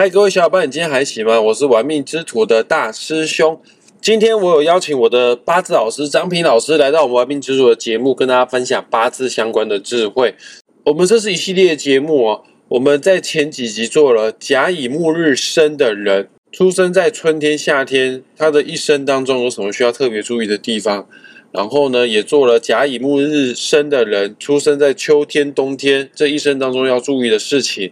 [0.00, 1.40] 嗨，各位小伙伴，你今天还行吗？
[1.40, 3.60] 我是玩命之徒的大师兄。
[4.00, 10.36] 今天我有邀请我的八字老师张平老师来到我们玩命之徒的节目，跟大家分享八字相关的智慧。
[10.84, 12.44] 我们这是一系列节目哦。
[12.68, 21.08] 我们在前几集做了甲乙木日生的人，出生在春天、夏天，他的一生当中有什么需要特别注意的地方？
[21.50, 27.90] 然后呢，也做了甲乙木日生的人，出生在秋天、冬天，这一生当中要注意的事情。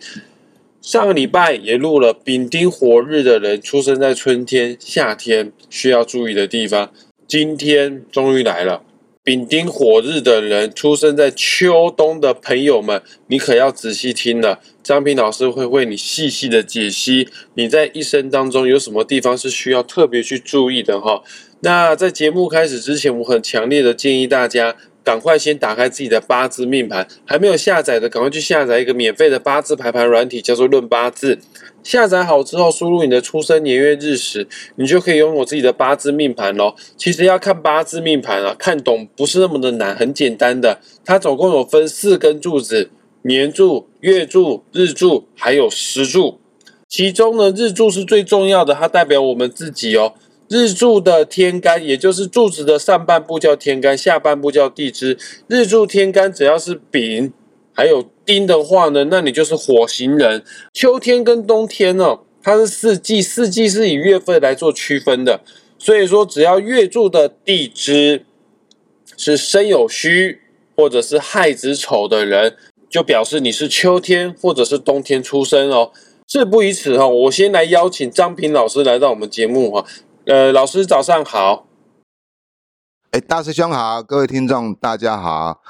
[0.86, 6.92] 上个礼拜也录了丙丁火日的人出生在春天、夏天需要注意的地方。
[7.26, 8.84] 今天终于来了，
[9.24, 14.60] 丙丁火日的人出生在秋冬的朋友们，你可要仔细听了。
[14.80, 21.24] 张平老师会为你细细的解析你在一生当中有什么地方是需要特别去注意的哈。
[21.62, 24.76] 那在节目开始之前，我很强烈的建议大家。
[25.06, 31.36] 赶快先打开自己的八字命盘，还没有下载的，赶快去下载一个免费的八字排盘软体，叫做《论八字》。
[31.84, 36.74] 下载好之后，输入你的出生年月日时，你就可以拥有自己的八字命盘喽。
[36.96, 40.80] 其实要看八字命盘啊，看懂不是那么的难，很简单的。
[41.04, 42.90] 它总共有分四根柱子：
[43.22, 46.40] 年柱、月柱、日柱，还有时柱。
[46.88, 50.14] 其中呢，日柱是最重要的，它代表我们自己哦。
[50.48, 55.18] 日柱的天干，也就是柱子的上半部叫天干，下半部叫地支。
[55.48, 57.32] 日柱天干只要是丙，
[57.72, 60.44] 还有丁的话呢，那你就是火星人。
[60.72, 65.40] 秋天跟冬天呢，它是四季，四季是以月份来做区分的。
[65.78, 68.24] 所以说，只要月柱的地支
[69.16, 70.38] 是申酉戌
[70.76, 72.56] 或者是亥子丑的人，
[72.88, 75.90] 就表示你是秋天或者是冬天出生哦。
[76.28, 79.84] 事不宜迟哈，我先来邀请张平老师来到我们节目哈。
[80.26, 81.68] 呃，老师早上好。
[83.12, 85.62] 哎，大师兄好，各位听众大家好。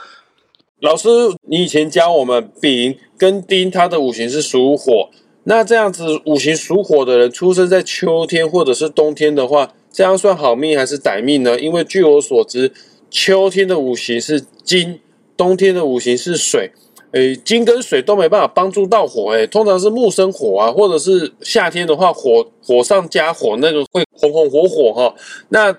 [0.80, 1.08] 老师，
[1.42, 5.10] 你以前教我们丙跟丁，它的五行是属火。
[5.44, 11.60] 那这样子，五行属火的人出生在秋天或者是冬天的话，这样算好命还是歹命呢？
[11.60, 12.72] 因为据我所知，
[13.10, 15.00] 秋天的五行是金，
[15.36, 16.72] 冬天的五行是水。
[17.12, 25.14] 诶，金跟水都没办法帮助到火，诶，通常是木生火啊，或者是夏天的话，火火上加火，那个会红红火火哈。
[25.48, 25.76] 那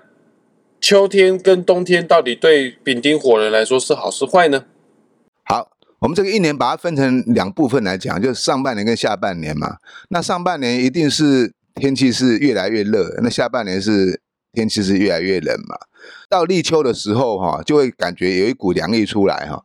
[0.79, 4.65] 秋天跟冬天到底对丙丁火人来说是好是坏呢？
[5.45, 9.77] 好，我们这个一年把它分成两部分来讲，就是上半年跟下半年嘛。
[10.09, 14.21] 那上半年一定是天气是越来越热，那下半年是
[14.53, 15.75] 天气是越来越冷嘛。
[16.29, 19.63] 到立秋的时候哈，就会感觉有一股凉意出来哈，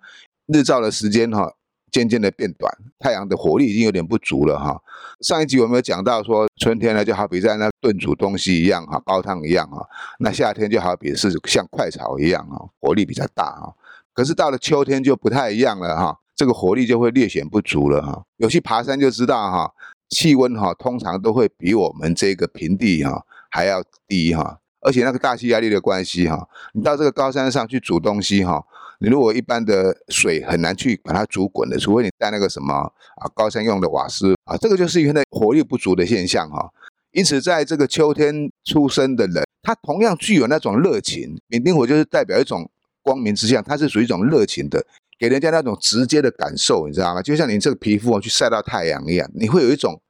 [0.53, 1.53] 日照的时间哈。
[1.91, 4.81] 渐渐的变短，太阳的火力已经有点不足了哈。
[5.21, 9.87] 上一集我们有讲到说，春天呢就好比在那炖煮东西一样哈，煲汤一样哈。
[10.19, 13.75] 那夏天就好比是像快炒一样哈，火力比较大哈。
[14.15, 18.25] 可是到了秋天就不太一样了哈，这个火力就会略显不足了哈。
[18.39, 19.71] 有去爬山就知道哈，
[20.09, 24.61] 气温哈通常都会比我们这个平地哈还要低哈。
[24.83, 28.63] 而且那个大气压力的关系哈，你到这个高山上去煮东西哈，
[28.99, 36.71] 你如果一般的水很难去把它煮滚的，除非你带那个什么啊高山用的瓦斯啊，这个就是因为火力不足的现象哈。
[37.13, 41.39] 因此，在这个秋天出生的人，他同样具有那种热情。
[41.47, 42.71] 丙丁火就是代表一种
[43.03, 44.83] 光明之象，它是属于一种热情的，
[45.19, 47.21] 给人家那种直接的感受，你知道吗？
[47.21, 50.01] 就像你这个皮肤去晒到太阳一样，你会有一种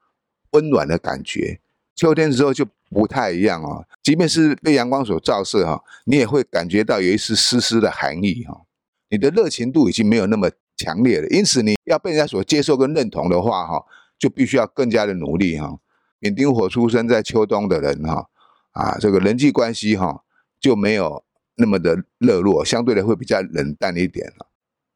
[0.53, 1.59] 温暖的感觉。
[1.95, 2.67] 秋天之后就。
[2.95, 8.67] 不太一样哦，即便是被阳光所照射哈，你也会感觉到有一丝丝丝的寒意哈。
[9.09, 13.83] 你的热情度已经没有那么强烈了，因此你要被人家所接受跟认同的话哈，
[14.19, 15.79] 就必须要更加的努力哈。
[16.21, 18.29] 丙丁火出生在秋冬的人哈，
[18.73, 20.23] 啊，这个人际关系哈
[20.61, 21.25] 就没有
[21.57, 24.51] 那么的热络，相对的会比较冷淡一点了。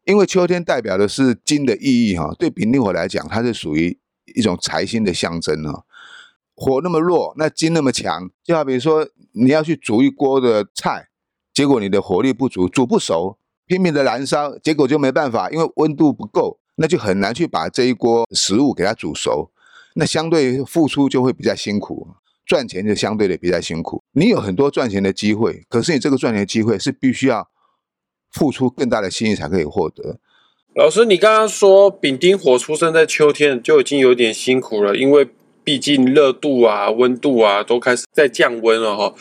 [0.04, 3.98] 因为秋天代表的是金的意义哈，对丙丁火来讲，它是属于
[4.34, 5.85] 一种财星的象征哈。
[6.58, 11.08] 火那么弱，那金那么强，就好比说你要去煮一锅的菜，
[11.52, 13.36] 结果你的火力不足，煮不熟，
[13.66, 19.50] 拼命的燃烧，结果就没办法，因为温度不够，那就很难去把这一锅食物给它煮熟，
[19.96, 22.08] 那相对付出就会比较辛苦，
[22.46, 24.02] 赚钱就相对的比较辛苦。
[24.12, 27.50] 你有很多赚钱的机会，可是你这个赚钱的机会是必须要
[28.32, 30.18] 付出更大的心意才可以获得。
[30.74, 35.28] 老师，你刚刚说丙丁火出生在秋天就已经有点辛苦了，因为。
[35.66, 39.12] 毕竟热度啊、温度啊都开始在降温了哈。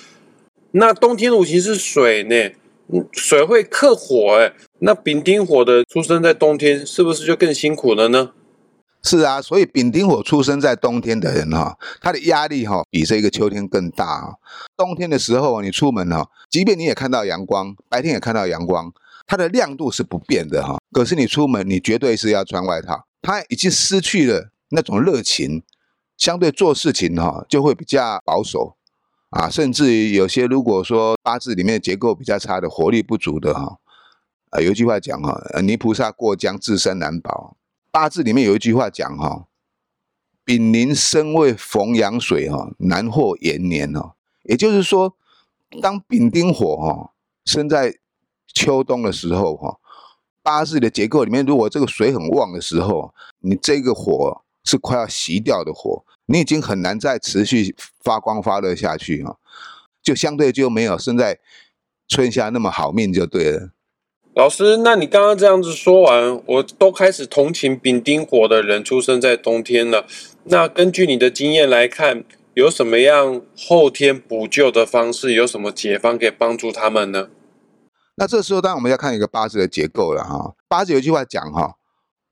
[0.74, 2.52] 那冬天五行是水呢，
[3.12, 4.54] 水会克火哎。
[4.78, 8.34] 那丙丁火的出生在冬天，是不是就更辛苦了呢？
[9.02, 14.34] 是啊，所以丙丁火出生在冬天的人哈，他的压力哈比这个秋天更大啊。
[14.78, 18.94] 冬天的时候你出门哈，即便你也看到阳光，白天也看到阳光，
[19.26, 20.78] 它的亮度是不变的哈。
[20.92, 25.64] 可是你出门，你绝对是要穿外套，它已经失去了那种热情。
[26.18, 28.78] 相对做事情哈就会比较保守
[29.32, 33.80] 啊，甚至于有些如果说八字里面结构比较差的、活力不足的哈，
[34.52, 37.58] 啊，有一句话讲哈，泥菩萨过江自身难保。
[37.92, 39.48] 八字里面有一句话讲哈，
[40.46, 44.14] 丙寅申未逢阳水哈，难获延年哦。
[44.44, 45.18] 也就是说，
[45.82, 47.12] 当丙丁火哈
[47.44, 47.94] 生在
[48.54, 49.80] 秋冬的时候哈，
[50.42, 54.45] 八字的结构里面如果这个水很旺的时候，你这个火。
[54.66, 59.38] 是快要熄掉的火，你已经很难再持续发光发热下去哈，
[60.02, 61.40] 就相对就没有生在
[62.08, 63.70] 春夏那么好命就对了。
[64.34, 70.06] 老师，那你刚刚这样子说完，我都开始同情丙丁火的人出生在冬天了。
[70.44, 75.32] 那根据你的经验来看，有什么样后天补救的方式？
[75.34, 77.30] 有什么解方可以帮助他们呢？
[78.18, 80.56] 那这时候当然我们要看一个八字的结构了哈。
[80.68, 81.76] 八字有一句话讲哈。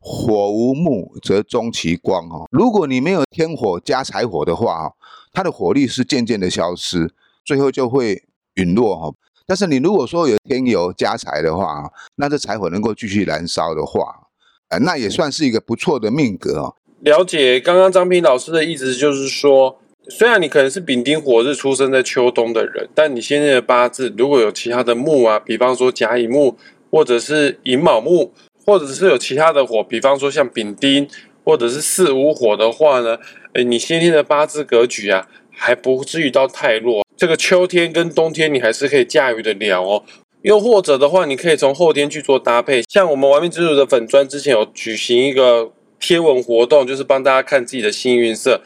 [0.06, 4.92] 火无木则终其光哈，如果你没有天火加柴火的话，
[5.32, 7.10] 它的火力是渐渐的消失，
[7.46, 8.22] 最后就会
[8.56, 9.14] 陨落哈。
[9.48, 14.28] 但是你如果说有天油加柴的话那这柴火能够继续燃烧的话，
[14.68, 16.76] 呃，那也算是一个不错的命格哦。
[17.00, 19.80] 了解，刚刚张平老师的意思就是说，
[20.10, 26.58] 虽然你可能是丙丁火日出生在秋冬的人，但你现在的八字如果有其他的木啊，比方说甲乙木
[26.92, 28.34] 或者是寅卯木。
[28.65, 31.07] 或者是有其他的火，比方说像丙丁
[31.44, 33.18] 或者是四五火的话呢，
[33.54, 37.04] 诶，你先天的八字格局啊，还不至于到太弱。
[37.18, 40.04] 这个秋天跟冬天你还是可以驾驭得了哦。
[40.42, 48.62] 又或者的话，你可以从后天去做搭配，像我们完美之主的粉砖之前有举行一个贴文活动，就是帮大家看自己的幸运色。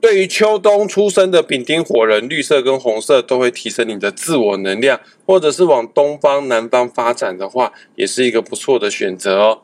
[0.00, 9.62] 对于秋冬出生的丙丁火人，绿色跟红色都会提升你的自我能量，或者是往东方、南方发展的话，也是一个不错的选择哦。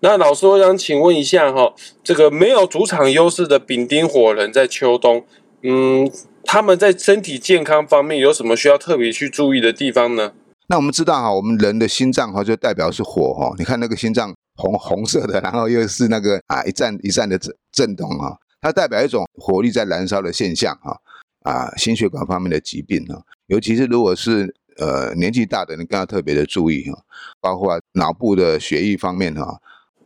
[0.00, 1.72] 那老师，我想请问一下哈，
[2.02, 5.24] 这个没有主场优势的丙丁火人，在秋冬，
[5.62, 6.10] 嗯，
[6.44, 10.32] 他们在身体健康方面有什么需要特别去注意的地方呢？
[10.66, 18.34] 那我们知道哈，我们人的心脏哈就代表是火哈，你看那个心脏红红色的，然后又是那个啊一颤一颤的震震动啊。
[18.62, 21.00] 它代表一种火力在燃烧的现象，哈
[21.42, 27.02] 啊，心血管方面的疾病哈，尤其是如果是呃年纪大的人，更要特别的注意哈，
[27.40, 29.60] 包括脑部的血液方面哈。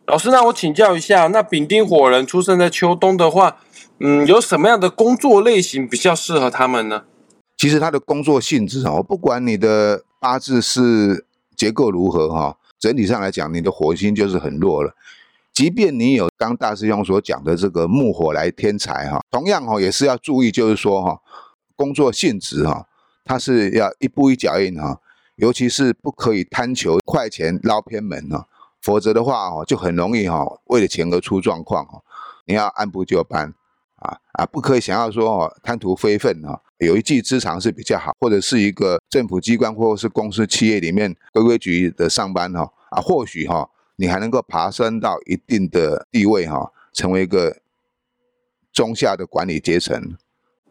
[0.07, 3.59] 老师，那我请教一下，那丙丁火人出生在秋冬的话，
[4.01, 7.05] 嗯，有什么样的工作类型比较适合他们呢？
[7.59, 11.27] 其实他的工作性质哦，不管你的八字是
[11.57, 14.95] 结构如何哈，整体上来讲，你的火星就是很弱了。
[15.57, 21.19] 即便你有刚大师兄所讲的这个木火来添财哈，同样哈也是要注意，就是说哈，
[21.75, 22.87] 工作性质哈，
[23.25, 25.01] 它是要一步一脚印哈，
[25.37, 28.47] 尤其是不可以贪求快钱捞偏门哈，
[28.83, 32.03] 否则的话哦就很容易哈为了钱而出状况哦。
[32.45, 33.55] 你要按部就班
[33.95, 43.71] 啊啊，不可以想要说哦贪图非分哈，有一技之长是比较好，或者是一个政府机关或者是公司企业里面规规矩矩的上班哈啊，或许哈。
[43.97, 47.57] 你还能够爬升到一定的地位哈，成为一个
[48.73, 50.17] 中下的管理阶层。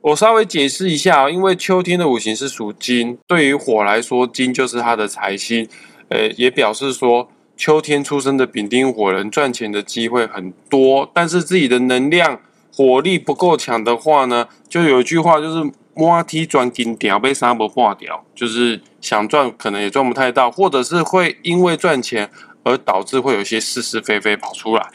[0.02, 5.68] 我稍微解释一下，因为秋天的五行是属金，对于火来说，金就是它的财星。
[6.10, 7.28] 呃，也表示说，
[7.58, 12.40] 秋天出生的丙丁火人赚钱的机会很多，但是自己的能量
[12.72, 22.30] 火力不够强的话呢，就有一句话就是“摸梯转金条被沙不化掉”，就是想赚可能也赚不太到，或者是会因为赚钱。
[22.66, 24.90] 而导致会有一些是是非非跑出来。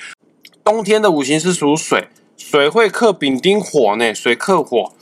[0.62, 4.92] 冬天的五行是属水，水会克丙丁火呢，水克火，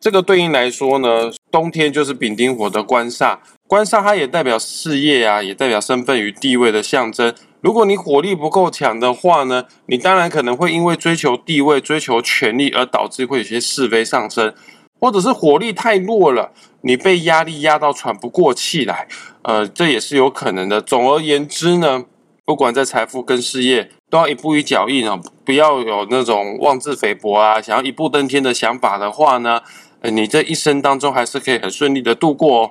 [0.00, 7.34] 这个对应来说呢，冬天就是丙丁火的官煞，官煞它也代表事业啊，也代表身份与地位的象征。
[7.60, 14.54] 如果你火力不够强的话呢，你当然可能会因为追求地位、追求权力而导致会有些是非上升。
[15.00, 16.52] 或者是火力太弱了，
[16.82, 19.08] 你被压力压到喘不过气来，
[19.42, 20.80] 呃，这也是有可能的。
[20.80, 22.04] 总而言之呢，
[22.44, 29.60] 不管在财富跟事业，都要一步一脚印啊，不要有那种妄自菲薄啊，想要一步登天的想法的话呢，
[30.02, 32.62] 你这一生当中还是可以很顺利的度过。
[32.62, 32.70] 哦。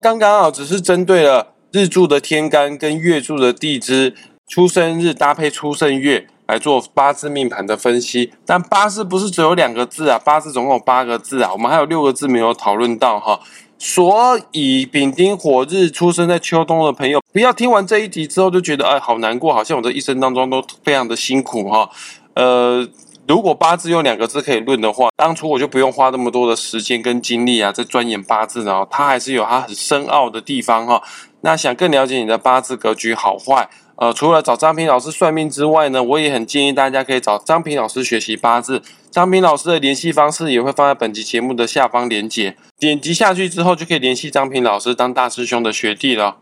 [0.00, 4.14] 刚刚啊，只是针对了日柱的天干跟月柱的地支，
[4.48, 6.26] 出生日搭配出生月。
[6.50, 13.38] 来做八字命盘的分析，但八字不是只有两个字啊，八字总共有八个字啊，我们还有六个字没有讨论到哈。
[13.82, 21.88] 所以丙丁火日出生在秋冬的朋友，不要听完这一集之后就觉得哎好难过，好像我这一生当中都非常的辛苦哈。
[22.34, 22.86] 呃，
[23.26, 31.02] 如果八字用两个字可以论的话，当初我就不用花那么多的时间跟精力啊，在钻研八字呢，它还是有它很深奥的地方哈。
[31.40, 33.70] 那想更了解你的八字格局好坏。
[34.00, 38.82] 呃，除了找张平老师算命之外呢，我也很建议大家可以找张平老师学习八字。
[39.10, 46.38] 张平老师的联系方式也会放在本集节目的下方连结，点击下去之后就可以联系张平老师当大师兄的学弟了。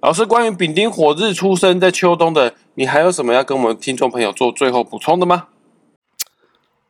[0.00, 5.48] 老师，关于丙丁火日出生在秋冬的，你还有什么要跟我们听众朋友做最后补充的吗？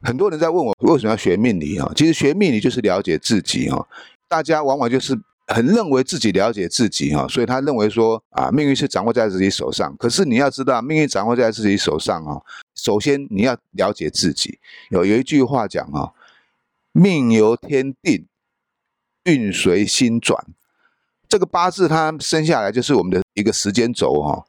[0.02, 1.90] 很多人在问我为什么要学命理啊？
[1.96, 3.86] 其实学命理就是了解自己啊。
[4.28, 9.96] 大家往往就是很认为自己了解自己哈，所以他认为说啊，命运是掌握在自己手上。
[9.96, 12.42] 可是你要知道，命运掌握在自己手上啊，
[12.74, 14.58] 首先你要了解自己。
[14.90, 16.12] 有有一句话讲啊，
[16.92, 18.26] 命由天定，
[19.24, 20.46] 运随心转。
[21.28, 24.44] 这个八字它生下来就是我们的一个时间轴哈，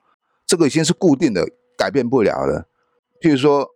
[0.45, 2.67] 这个已经是固定的，改变不了了。
[3.21, 3.67] 譬如说，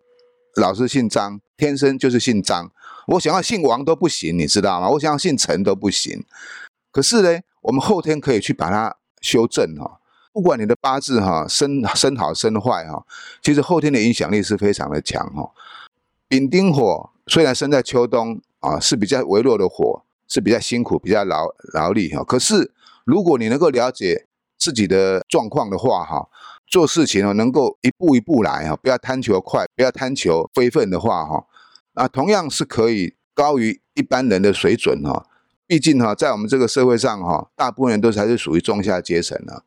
[0.55, 2.71] 老师姓张，天生就是姓张。
[3.07, 4.89] 我想要姓王都不行，你知道吗？
[4.89, 6.23] 我想要姓陈都不行。
[6.91, 10.00] 可是呢，我们后天可以去把它修正哈。
[10.33, 13.05] 不管你的八字哈生生好生坏哈，
[13.41, 15.51] 其实后天的影响力是非常的强哈。
[16.29, 22.24] 丙丁火虽然生在秋冬啊，是比较微弱的火，是比较辛苦、比较劳劳力哈。
[22.24, 22.71] 可是
[23.03, 24.25] 如果你能够了解
[24.57, 26.29] 自己的状况的话哈，
[26.65, 31.45] 做事情哦能够一步一步来哈，不要贪求快，不要贪求非分的话哈。
[31.95, 35.27] 啊，同样是可以高于一般人的水准哈。
[35.71, 39.63] 毕竟哈，在我们这个社会上哈，大部分人都是还是属于中下阶层的。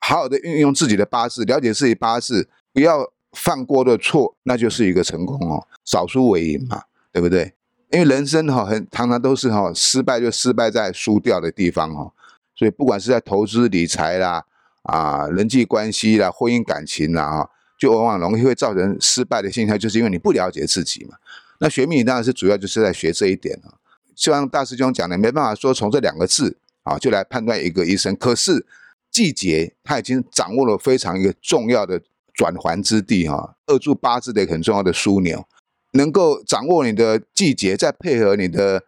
[0.00, 5.66] 好好的运用自己的八字，了解自己八字，不要犯过的错，那就是一个成功哦。
[5.82, 7.54] 少输为赢嘛，对不对？
[7.90, 12.12] 因为人生哈，很常常都是哈，失败就失败在输掉的地方哈。
[12.54, 14.44] 所以不管是在投资理财啦，
[14.82, 21.16] 啊，人际关系啦，婚姻感情啦，哈，就往往容易会造成失败的现象，就是因为你不了解自己嘛。
[21.60, 23.75] 那学命理当然是主要就是在学这一点啊。
[24.16, 28.16] 就像大师兄讲的，没办法说从这两个字啊就来判断一个医生。
[28.16, 28.66] 可是
[29.12, 32.00] 季节他已经掌握了非常一个重要的
[32.34, 35.46] 转环之地哈，二柱八字的很重要的枢纽，
[35.92, 38.82] 能够掌握你的季节，再配合你的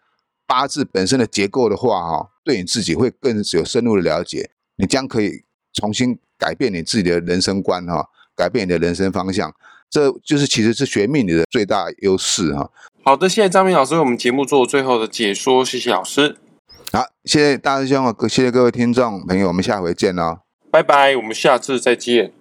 [0.46, 9.54] 八字本身的结构的话哈，对你自己会更有深入的了解，你将可以重新改变你自己的人生观哈，改变你的人生方向。
[9.90, 12.70] 这就是其实是学命理的最大优势哈。
[13.04, 16.36] 好的，谢谢张明老师为我们节目做最后的解说，谢谢老师。
[16.92, 20.40] 好，谢谢大师兄，谢谢各位听众朋友，我们下回见哦，
[20.70, 22.32] 拜拜，我们下次再见。